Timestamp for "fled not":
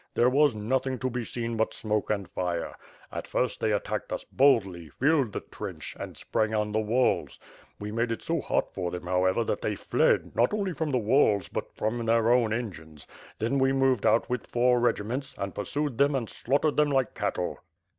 9.75-10.55